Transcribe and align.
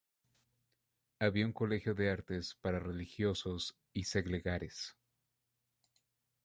Había 1.19 1.45
un 1.45 1.53
colegio 1.53 1.93
de 1.93 2.09
artes 2.09 2.55
para 2.59 2.79
religiosos 2.79 3.77
y 3.93 4.05
seglares. 4.05 4.97